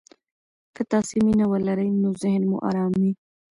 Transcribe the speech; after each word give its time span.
که 0.75 0.81
تاسي 0.91 1.17
مینه 1.25 1.45
ولرئ، 1.47 1.89
نو 2.01 2.09
ذهن 2.23 2.43
مو 2.49 2.57
ارام 2.69 2.91
وي. 3.01 3.11